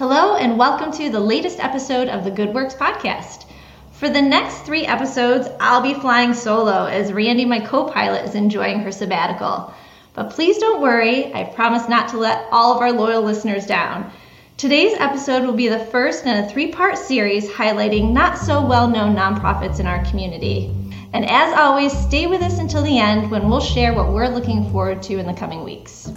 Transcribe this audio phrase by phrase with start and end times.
[0.00, 3.44] Hello, and welcome to the latest episode of the Good Works podcast.
[3.92, 8.34] For the next three episodes, I'll be flying solo as Randy, my co pilot, is
[8.34, 9.74] enjoying her sabbatical.
[10.14, 14.10] But please don't worry, I promise not to let all of our loyal listeners down.
[14.56, 18.88] Today's episode will be the first in a three part series highlighting not so well
[18.88, 20.74] known nonprofits in our community.
[21.12, 24.72] And as always, stay with us until the end when we'll share what we're looking
[24.72, 26.10] forward to in the coming weeks.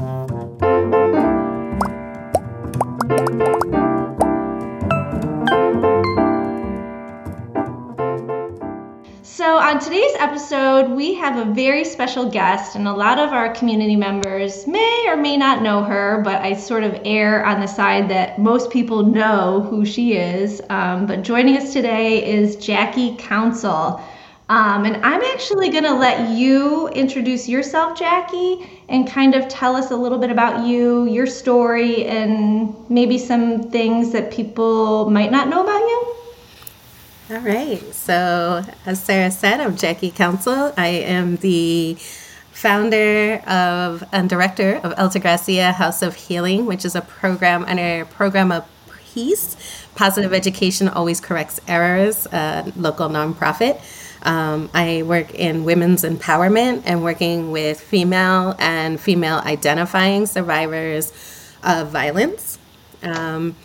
[3.14, 3.20] So,
[9.60, 13.96] on today's episode, we have a very special guest, and a lot of our community
[13.96, 18.10] members may or may not know her, but I sort of err on the side
[18.10, 20.60] that most people know who she is.
[20.71, 24.02] Um, but joining us today is Jackie Council.
[24.50, 29.75] Um, and I'm actually going to let you introduce yourself, Jackie, and kind of tell
[29.75, 35.31] us a little bit about you, your story, and maybe some things that people might
[35.31, 36.16] not know about you.
[37.31, 37.81] All right.
[37.94, 40.73] So, as Sara said, I'm Jackie Council.
[40.75, 41.95] I am the
[42.52, 48.05] founder of and director of Altagracia House of Healing, which is a program under a
[48.05, 48.66] program of
[49.14, 49.55] peace.
[49.95, 53.81] Positive Education Always Corrects Errors, a local nonprofit.
[54.23, 61.11] Um, I work in women's empowerment and working with female and female identifying survivors
[61.63, 62.57] of violence.
[63.02, 63.55] Um,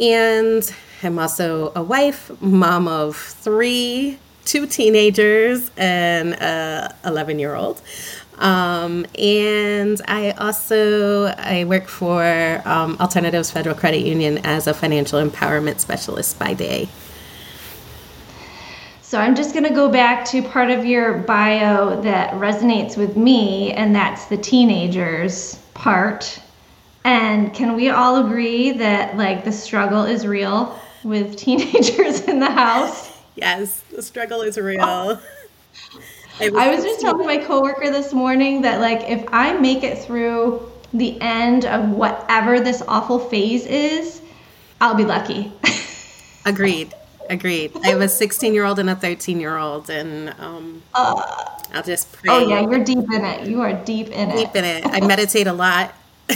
[0.00, 7.82] and I'm also a wife, mom of three, two teenagers, and a 11 year old.
[8.38, 15.22] Um, and I also I work for um, Alternatives Federal Credit Union as a financial
[15.22, 16.88] empowerment specialist by day.
[19.16, 23.16] So I'm just going to go back to part of your bio that resonates with
[23.16, 26.38] me, and that's the teenagers part.
[27.02, 32.50] And can we all agree that like the struggle is real with teenagers in the
[32.50, 33.10] house?
[33.36, 34.84] Yes, the struggle is real.
[34.84, 35.22] Oh.
[36.40, 39.82] I was, I was just telling my coworker this morning that like if I make
[39.82, 44.20] it through the end of whatever this awful phase is,
[44.82, 45.54] I'll be lucky.
[46.44, 46.92] Agreed.
[47.28, 47.72] Agreed.
[47.82, 51.82] I have a 16 year old and a 13 year old, and um, uh, I'll
[51.82, 52.30] just pray.
[52.30, 53.48] Oh, yeah, you're deep in it.
[53.48, 54.52] You are deep in deep it.
[54.52, 54.86] Deep in it.
[54.86, 55.94] I meditate a lot.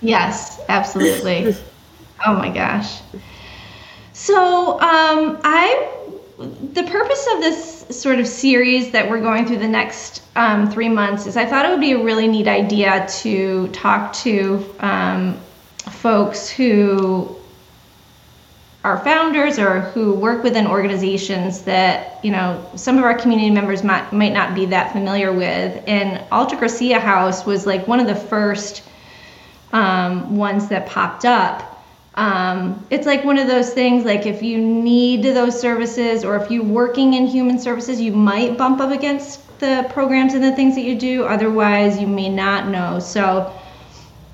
[0.00, 1.54] yes, absolutely.
[2.26, 3.00] Oh my gosh.
[4.12, 5.96] So, um, I
[6.72, 10.88] the purpose of this sort of series that we're going through the next um, three
[10.88, 15.38] months is I thought it would be a really neat idea to talk to um,
[15.90, 17.36] folks who
[18.82, 23.84] our founders or who work within organizations that you know some of our community members
[23.84, 25.82] might might not be that familiar with.
[25.86, 28.82] And Altagracia House was like one of the first
[29.72, 31.66] um, ones that popped up.
[32.14, 36.50] Um, it's like one of those things like if you need those services or if
[36.50, 40.74] you're working in human services, you might bump up against the programs and the things
[40.74, 41.24] that you do.
[41.24, 42.98] Otherwise, you may not know.
[42.98, 43.52] So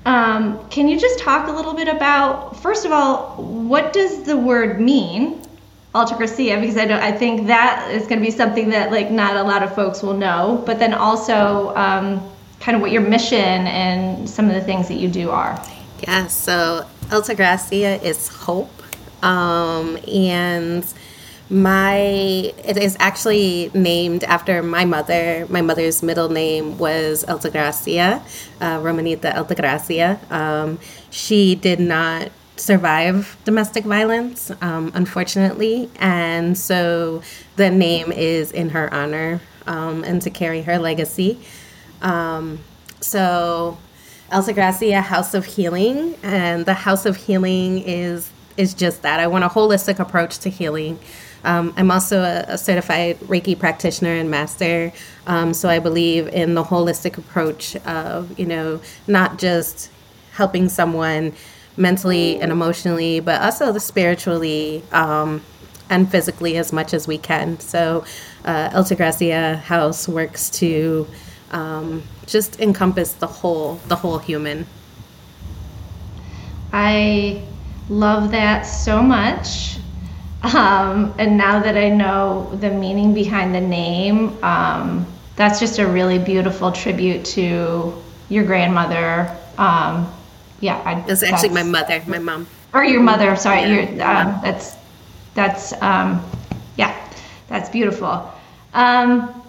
[0.07, 4.37] um, can you just talk a little bit about, first of all, what does the
[4.37, 5.41] word mean,
[5.93, 6.61] Altagracia?
[6.61, 9.43] Because I don't, I think that is going to be something that like not a
[9.43, 10.63] lot of folks will know.
[10.65, 12.25] But then also, um,
[12.61, 15.61] kind of what your mission and some of the things that you do are.
[15.99, 16.27] Yeah.
[16.27, 18.71] So Altagracia is hope,
[19.23, 20.85] um, and
[21.49, 25.45] my it is actually named after my mother.
[25.49, 28.21] My mother's middle name was Altagracia,
[28.59, 30.19] uh, Romanita Altagracia.
[30.31, 37.21] Um, she did not survive domestic violence, um, unfortunately, and so
[37.55, 41.39] the name is in her honor um, and to carry her legacy.
[42.01, 42.59] Um,
[42.99, 43.77] so,
[44.31, 49.19] Altagracia House of Healing, and the House of Healing is is just that.
[49.19, 50.99] I want a holistic approach to healing.
[51.47, 54.91] Um, I'm also a, a, certified Reiki practitioner and master,
[55.27, 59.89] um, so I believe in the holistic approach of you know not just
[60.33, 61.31] helping someone
[61.77, 65.41] mentally and emotionally, but also spiritually um,
[65.89, 67.57] and physically as much as we can.
[67.61, 68.03] So,
[68.43, 71.07] uh, Altagracia House works to
[71.51, 74.65] um, just encompass the whole the whole human.
[76.73, 77.41] I
[77.87, 79.77] love that so much.
[80.55, 85.05] Um, and now that I know the meaning behind the name, um,
[85.35, 87.93] that's just a really beautiful tribute to
[88.29, 89.35] your grandmother.
[89.57, 90.11] Um,
[90.59, 93.35] yeah, I, it's actually my mother, my mom, or your mother.
[93.35, 93.67] Sorry, yeah.
[93.67, 94.75] your um, that's
[95.35, 96.23] that's um,
[96.75, 96.95] yeah,
[97.47, 98.31] that's beautiful.
[98.73, 99.41] Um,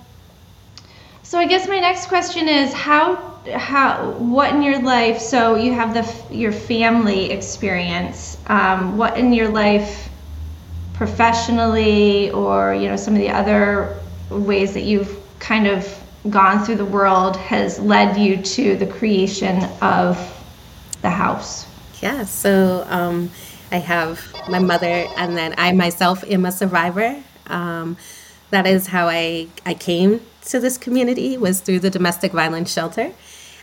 [1.22, 3.16] so I guess my next question is how
[3.54, 5.18] how what in your life.
[5.18, 8.36] So you have the your family experience.
[8.46, 10.08] Um, what in your life,
[10.98, 13.96] professionally, or you know some of the other
[14.30, 15.86] ways that you've kind of
[16.28, 20.18] gone through the world has led you to the creation of
[21.00, 21.66] the house.
[22.02, 22.24] Yeah.
[22.24, 23.30] So um,
[23.70, 27.22] I have my mother, and then I myself am a survivor.
[27.46, 27.96] Um,
[28.50, 33.12] that is how I, I came to this community was through the domestic violence shelter.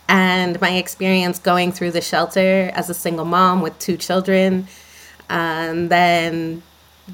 [0.08, 4.68] And my experience going through the shelter as a single mom with two children,
[5.28, 6.62] and then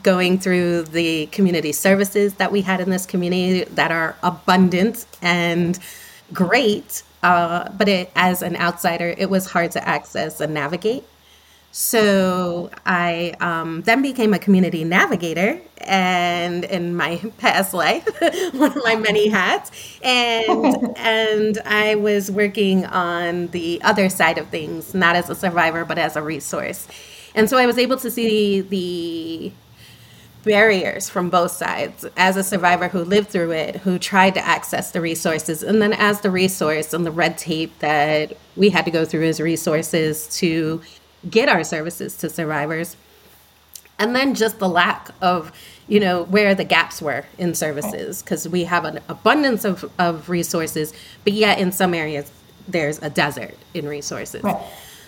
[0.03, 5.79] going through the community services that we had in this community that are abundant and
[6.33, 7.03] great.
[7.23, 11.05] Uh, but it, as an outsider, it was hard to access and navigate.
[11.75, 18.07] So I um, then became a community navigator, and in my past life,
[18.53, 19.71] one of my many hats,
[20.03, 25.87] and and I was working on the other side of things, not as a survivor,
[25.87, 26.87] but as a resource.
[27.35, 29.51] And so I was able to see the
[30.45, 34.91] barriers from both sides as a survivor who lived through it, who tried to access
[34.91, 38.91] the resources, and then as the resource and the red tape that we had to
[38.91, 40.83] go through as resources to
[41.31, 42.97] get our services to survivors
[43.99, 45.53] and then just the lack of
[45.87, 50.29] you know where the gaps were in services because we have an abundance of, of
[50.29, 50.93] resources
[51.25, 52.31] but yet in some areas
[52.67, 54.63] there's a desert in resources right.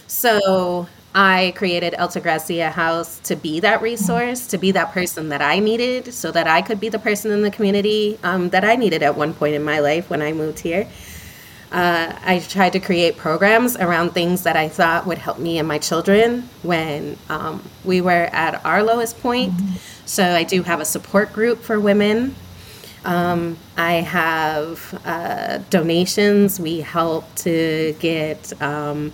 [0.06, 5.58] so i created Altagracia house to be that resource to be that person that i
[5.58, 9.02] needed so that i could be the person in the community um, that i needed
[9.02, 10.88] at one point in my life when i moved here
[11.74, 15.66] uh, I tried to create programs around things that I thought would help me and
[15.66, 19.52] my children when um, we were at our lowest point.
[19.52, 19.76] Mm-hmm.
[20.06, 22.36] So I do have a support group for women.
[23.04, 26.60] Um, I have uh, donations.
[26.60, 29.12] We help to get um,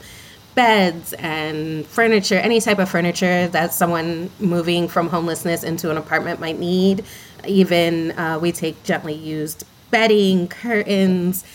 [0.60, 6.38] beds and furniture, any type of furniture that someone moving from homelessness into an apartment
[6.38, 7.02] might need.
[7.46, 11.46] Even uh, we take gently used bedding, curtains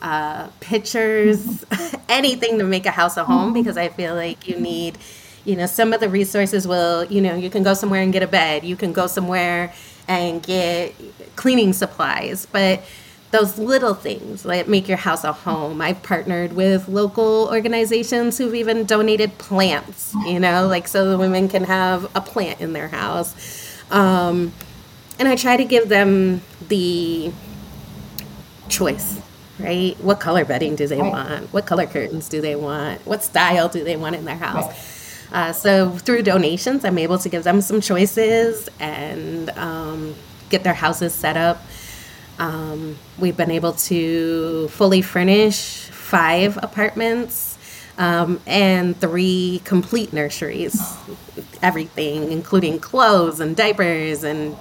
[0.00, 1.64] uh, pictures,
[2.08, 4.96] anything to make a house a home because I feel like you need,
[5.44, 8.22] you know, some of the resources will, you know, you can go somewhere and get
[8.22, 9.72] a bed, you can go somewhere
[10.06, 10.94] and get
[11.34, 12.84] cleaning supplies, but
[13.32, 15.80] those little things that make your house a home.
[15.80, 21.48] I've partnered with local organizations who've even donated plants, you know, like so the women
[21.48, 23.34] can have a plant in their house.
[23.90, 24.52] Um,
[25.18, 27.32] and I try to give them the
[28.68, 29.20] choice
[29.58, 29.96] right?
[30.00, 31.52] What color bedding do they want?
[31.52, 33.04] What color curtains do they want?
[33.06, 35.28] What style do they want in their house?
[35.30, 40.14] Uh, so through donations, I'm able to give them some choices and um,
[40.50, 41.62] get their houses set up.
[42.38, 47.58] Um, we've been able to fully furnish five apartments
[47.98, 50.80] um, and three complete nurseries.
[51.62, 54.56] Everything, including clothes and diapers and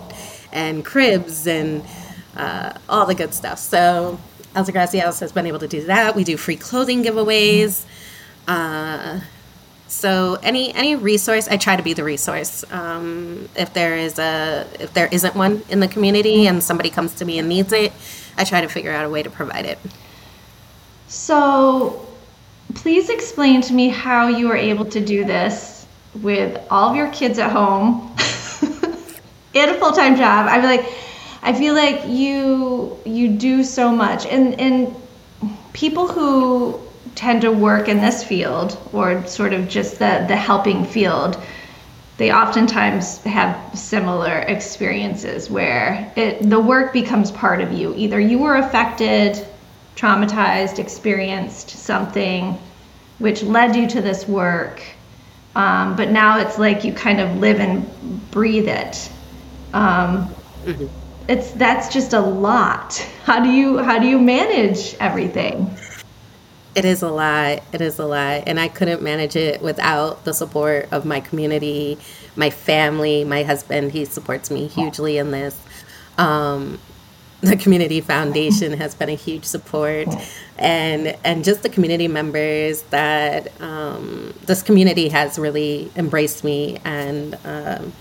[0.52, 1.84] and cribs and
[2.36, 3.58] uh, all the good stuff.
[3.58, 4.20] So
[4.54, 6.16] Altagracia House has been able to do that.
[6.16, 7.86] We do free clothing giveaways.
[8.48, 9.22] Uh,
[9.92, 12.64] so any any resource, I try to be the resource.
[12.72, 17.14] Um, if there is a if there isn't one in the community and somebody comes
[17.16, 17.92] to me and needs it,
[18.38, 19.78] I try to figure out a way to provide it.
[21.10, 22.08] So,
[22.74, 25.86] please explain to me how you are able to do this
[26.22, 28.16] with all of your kids at home
[29.54, 30.48] and a full time job.
[30.50, 30.86] I'm like
[31.44, 34.96] I feel like you you do so much, and and
[35.74, 36.80] people who
[37.16, 41.42] tend to work in this field or sort of just the the helping field
[42.18, 48.38] they oftentimes have similar experiences where it, the work becomes part of you either you
[48.38, 49.46] were affected
[49.96, 52.58] traumatized experienced something
[53.20, 54.82] which led you to this work
[55.54, 59.10] um, but now it's like you kind of live and breathe it
[59.74, 60.88] um, mm-hmm
[61.28, 62.98] it's that's just a lot.
[63.24, 65.70] How do you how do you manage everything?
[66.74, 67.64] It is a lot.
[67.74, 68.44] It is a lot.
[68.48, 71.98] And I couldn't manage it without the support of my community,
[72.36, 73.92] my family, my husband.
[73.92, 75.60] He supports me hugely in this.
[76.18, 76.80] Um,
[77.42, 80.08] the community foundation has been a huge support
[80.60, 87.36] and and just the community members that um, this community has really embraced me and
[87.44, 87.94] um,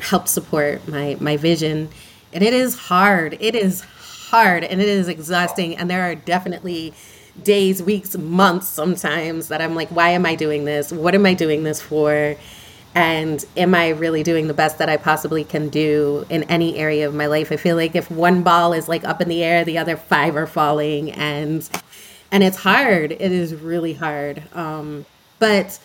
[0.00, 1.90] helped support my my vision
[2.32, 3.36] and it is hard.
[3.40, 5.76] It is hard and it is exhausting.
[5.76, 6.94] And there are definitely
[7.42, 10.92] days, weeks, months sometimes that I'm like, why am I doing this?
[10.92, 12.36] What am I doing this for?
[12.94, 17.06] And am I really doing the best that I possibly can do in any area
[17.06, 17.52] of my life?
[17.52, 20.36] I feel like if one ball is like up in the air, the other five
[20.36, 21.12] are falling.
[21.12, 21.68] And
[22.32, 23.12] and it's hard.
[23.12, 24.42] It is really hard.
[24.54, 25.06] Um,
[25.38, 25.78] but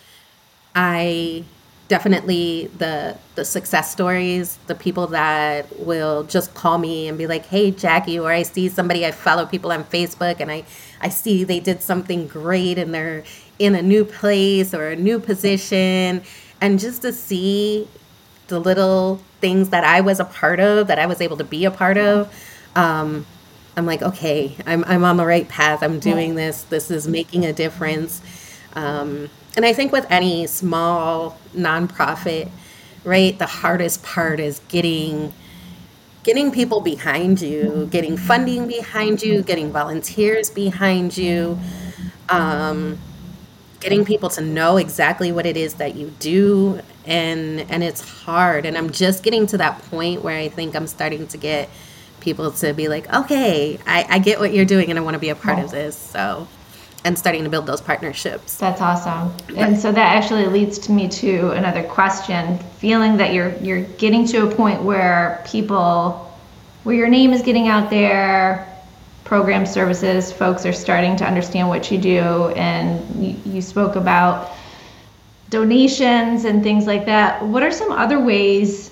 [0.75, 1.43] I
[1.87, 7.45] definitely the the success stories, the people that will just call me and be like,
[7.45, 10.65] "Hey, Jackie," or I see somebody I follow people on Facebook and I
[11.01, 13.23] I see they did something great and they're
[13.59, 16.23] in a new place or a new position
[16.61, 17.87] and just to see
[18.47, 21.65] the little things that I was a part of, that I was able to be
[21.65, 22.33] a part of,
[22.75, 23.25] um,
[23.77, 25.83] I'm like, okay, I'm, I'm on the right path.
[25.83, 26.63] I'm doing this.
[26.63, 28.21] This is making a difference.
[28.73, 32.49] Um, and I think with any small nonprofit,
[33.03, 35.33] right, the hardest part is getting
[36.25, 41.59] getting people behind you, getting funding behind you, getting volunteers behind you,
[42.29, 42.97] um,
[43.79, 48.65] getting people to know exactly what it is that you do, and and it's hard.
[48.65, 51.69] And I'm just getting to that point where I think I'm starting to get
[52.21, 55.19] people to be like, okay, I, I get what you're doing, and I want to
[55.19, 55.95] be a part of this.
[55.95, 56.47] So
[57.05, 58.57] and starting to build those partnerships.
[58.57, 59.31] That's awesome.
[59.55, 62.57] And so that actually leads to me to another question.
[62.79, 66.33] Feeling that you're you're getting to a point where people
[66.83, 68.67] where your name is getting out there,
[69.23, 74.51] program services, folks are starting to understand what you do and you, you spoke about
[75.49, 77.43] donations and things like that.
[77.43, 78.91] What are some other ways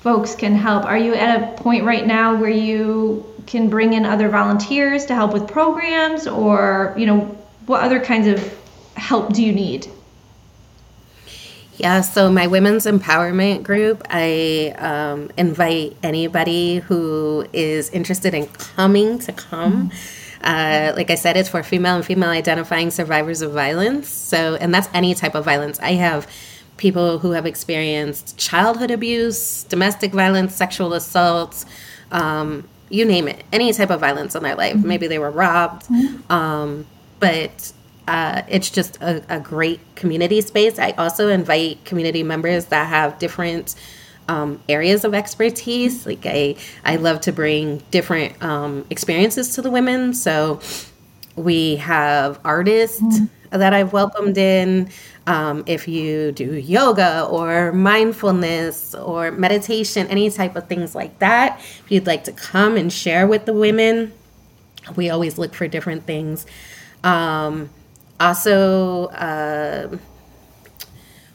[0.00, 0.84] folks can help?
[0.84, 5.14] Are you at a point right now where you can bring in other volunteers to
[5.14, 7.20] help with programs or you know
[7.66, 8.58] what other kinds of
[8.96, 9.86] help do you need?
[11.76, 19.18] Yeah so my women's empowerment group i um, invite anybody who is interested in coming
[19.20, 19.90] to come.
[19.90, 20.44] Mm-hmm.
[20.44, 24.08] uh, like i said it's for female and female identifying survivors of violence.
[24.08, 25.80] So and that's any type of violence.
[25.80, 26.26] I have
[26.76, 31.64] people who have experienced childhood abuse domestic violence sexual assaults
[32.10, 34.76] um, you name it, any type of violence in their life.
[34.76, 34.88] Mm-hmm.
[34.88, 36.30] Maybe they were robbed, mm-hmm.
[36.30, 36.86] um,
[37.18, 37.72] but
[38.06, 40.78] uh, it's just a, a, great community space.
[40.78, 43.76] I also invite community members that have different
[44.28, 46.04] um, areas of expertise.
[46.04, 50.14] Like I, I love to bring different um, experiences to the women.
[50.14, 50.60] So
[51.36, 53.58] we have artists mm-hmm.
[53.58, 54.90] that I've welcomed in.
[55.26, 61.60] Um, if you do yoga or mindfulness or meditation, any type of things like that,
[61.60, 64.12] if you'd like to come and share with the women,
[64.96, 66.44] we always look for different things.
[67.04, 67.70] Um,
[68.18, 69.96] also, uh,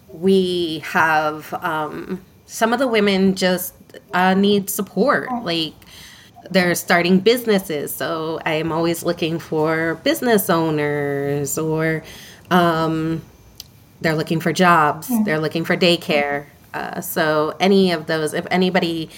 [0.10, 3.74] we have um, some of the women just
[4.14, 5.30] uh, need support.
[5.44, 5.74] Like
[6.50, 7.94] they're starting businesses.
[7.94, 12.04] So I am always looking for business owners or
[12.50, 13.22] um,
[14.02, 15.22] they're looking for jobs, yeah.
[15.24, 16.46] they're looking for daycare.
[16.74, 19.10] Uh, so, any of those, if anybody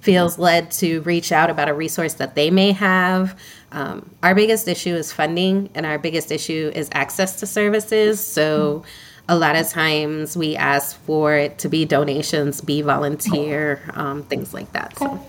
[0.00, 3.38] feels led to reach out about a resource that they may have,
[3.72, 8.20] um, our biggest issue is funding, and our biggest issue is access to services.
[8.24, 8.84] So,
[9.28, 14.54] a lot of times we ask for it to be donations, be volunteer, um, things
[14.54, 15.00] like that.
[15.00, 15.06] Okay.
[15.06, 15.24] So.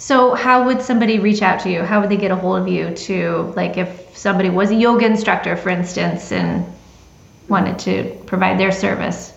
[0.00, 1.82] So, how would somebody reach out to you?
[1.82, 5.04] How would they get a hold of you to, like, if somebody was a yoga
[5.04, 6.64] instructor, for instance, and
[7.48, 9.32] wanted to provide their service?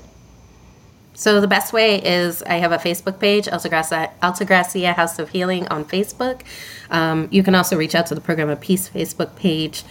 [1.14, 5.68] So the best way is I have a Facebook page, Altagracia, Altagracia House of Healing
[5.68, 6.42] on Facebook.
[6.90, 9.84] Um, you can also reach out to the Program of Peace Facebook page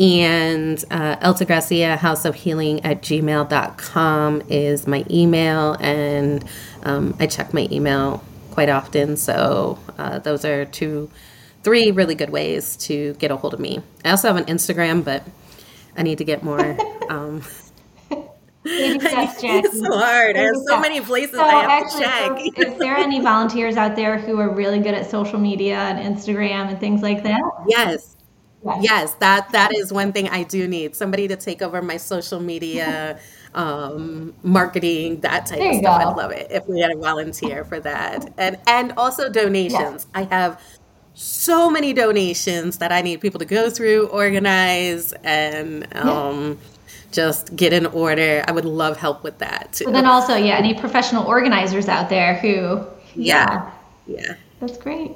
[0.00, 6.44] and uh, Altagracia House of Healing at gmail.com is my email and
[6.82, 9.16] um, I check my email quite often.
[9.16, 11.10] So uh, those are two,
[11.62, 13.80] three really good ways to get a hold of me.
[14.04, 15.22] I also have an Instagram, but
[15.96, 16.76] I need to get more.
[17.04, 17.42] Um,
[18.66, 20.36] steps, It's so hard.
[20.36, 22.66] I have so many places so I have actually, to check.
[22.66, 26.16] So is there any volunteers out there who are really good at social media and
[26.16, 27.40] Instagram and things like that?
[27.68, 28.16] Yes.
[28.64, 28.78] Yes.
[28.80, 30.96] yes, that that is one thing I do need.
[30.96, 33.18] Somebody to take over my social media,
[33.54, 36.02] um, marketing, that type of stuff.
[36.02, 36.10] Go.
[36.10, 38.32] I'd love it if we had a volunteer for that.
[38.38, 39.72] And and also donations.
[39.74, 40.06] Yes.
[40.14, 40.62] I have
[41.12, 46.58] so many donations that I need people to go through, organize, and um,
[47.14, 48.44] just get in order.
[48.46, 49.84] I would love help with that too.
[49.84, 53.70] But then also, yeah, any professional organizers out there who, yeah,
[54.06, 54.34] yeah, yeah.
[54.60, 55.12] that's great.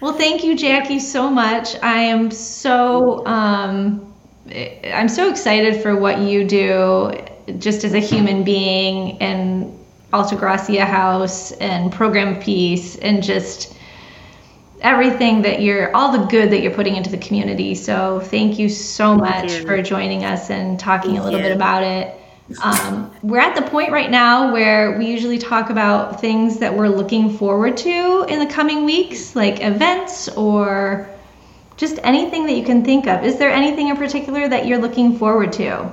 [0.00, 1.74] Well, thank you, Jackie, so much.
[1.82, 4.14] I am so, um,
[4.84, 7.12] I'm so excited for what you do,
[7.58, 9.72] just as a human being, and
[10.12, 13.75] Altagracia House and Program Peace, and just
[14.80, 18.68] everything that you're all the good that you're putting into the community so thank you
[18.68, 19.62] so much you.
[19.62, 21.46] for joining us and talking thank a little you.
[21.46, 22.14] bit about it
[22.62, 26.88] um, we're at the point right now where we usually talk about things that we're
[26.88, 31.08] looking forward to in the coming weeks like events or
[31.76, 33.24] just anything that you can think of.
[33.24, 35.92] Is there anything in particular that you're looking forward to?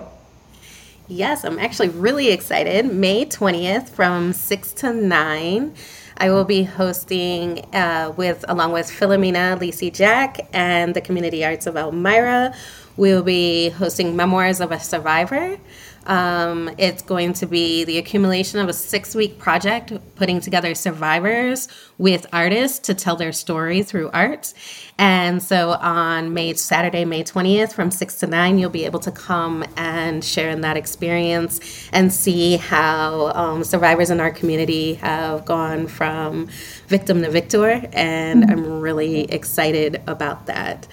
[1.08, 2.86] Yes, I'm actually really excited.
[2.86, 5.76] May 20th from 6 to 9.
[6.18, 11.66] I will be hosting uh, with along with Philomena Lisi Jack and the Community Arts
[11.66, 12.54] of Elmira.
[12.96, 15.58] We'll be hosting Memoirs of a Survivor.
[16.06, 21.68] Um, it's going to be the accumulation of a six week project putting together survivors
[21.98, 24.54] with artists to tell their story through art.
[24.98, 29.12] And so on May Saturday, May 20th from 6 to 9, you'll be able to
[29.12, 35.46] come and share in that experience and see how um, survivors in our community have
[35.46, 36.48] gone from
[36.88, 37.70] victim to victor.
[37.94, 38.52] And mm-hmm.
[38.52, 40.88] I'm really excited about that.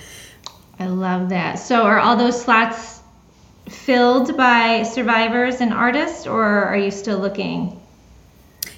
[0.79, 1.59] I love that.
[1.59, 3.00] So are all those slots
[3.71, 7.81] filled by survivors and artists, or are you still looking?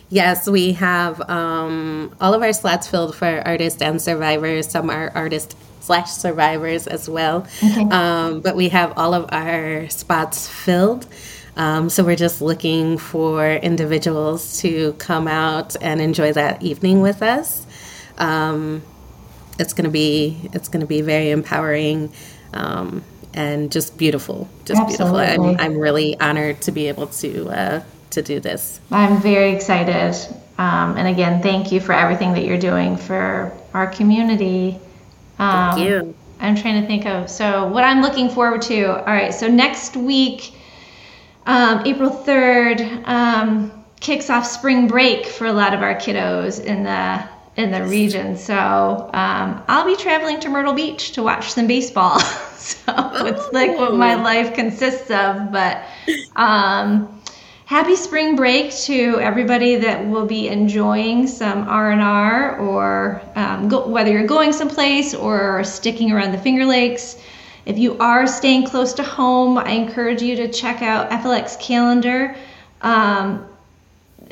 [0.08, 4.68] Yes, we have um, all of our slots filled for artists and survivors.
[4.68, 7.46] Some are artists slash survivors as well.
[7.62, 7.88] Okay.
[7.90, 11.06] Um, but we have all of our spots filled.
[11.56, 17.22] Um, so we're just looking for individuals to come out and enjoy that evening with
[17.22, 17.66] us.
[18.18, 18.82] Um,
[19.58, 22.12] it's gonna be it's gonna be very empowering.
[22.52, 25.26] Um, and just beautiful, just Absolutely.
[25.26, 25.48] beautiful.
[25.50, 28.80] I'm, I'm really honored to be able to uh, to do this.
[28.90, 30.14] I'm very excited,
[30.58, 34.78] um, and again, thank you for everything that you're doing for our community.
[35.38, 36.14] Um, thank you.
[36.40, 38.84] I'm trying to think of so what I'm looking forward to.
[38.84, 40.54] All right, so next week,
[41.46, 46.82] um, April 3rd, um, kicks off spring break for a lot of our kiddos in
[46.82, 47.22] the
[47.56, 48.36] in the region.
[48.36, 52.18] So um, I'll be traveling to Myrtle Beach to watch some baseball.
[52.56, 52.92] so
[53.26, 54.22] it's like what my oh.
[54.22, 55.52] life consists of.
[55.52, 55.82] But
[56.36, 57.20] um,
[57.66, 64.10] happy spring break to everybody that will be enjoying some R&R or um, go, whether
[64.10, 67.18] you're going someplace or sticking around the Finger Lakes.
[67.64, 72.34] If you are staying close to home, I encourage you to check out FLX calendar.
[72.80, 73.46] Um,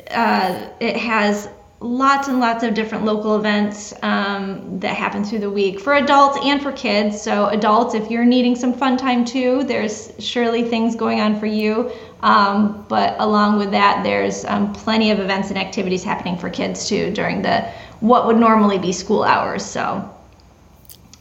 [0.09, 1.47] uh, it has
[1.81, 6.37] lots and lots of different local events um, that happen through the week for adults
[6.43, 7.19] and for kids.
[7.19, 11.47] So, adults, if you're needing some fun time too, there's surely things going on for
[11.47, 11.91] you.
[12.21, 16.87] Um, but along with that, there's um, plenty of events and activities happening for kids
[16.87, 17.61] too during the
[17.99, 19.65] what would normally be school hours.
[19.65, 20.07] So,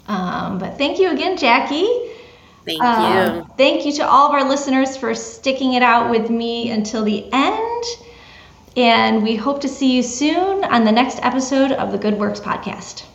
[0.08, 1.88] um, but thank you again, Jackie.
[2.66, 3.50] Thank uh, you.
[3.56, 7.26] thank you to all of our listeners for sticking it out with me until the
[7.32, 7.84] end.
[8.80, 12.40] And we hope to see you soon on the next episode of the Good Works
[12.40, 13.09] Podcast.